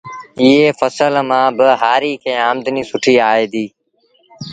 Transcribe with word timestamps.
ايئي 0.41 0.69
ڦسل 0.79 1.15
مآݩ 1.29 1.55
با 1.57 1.67
هآريٚ 1.81 2.21
کي 2.23 2.31
آمدنيٚ 2.49 2.89
سُٺيٚ 2.91 3.23
آئي 3.31 3.45
ديٚ 3.53 3.71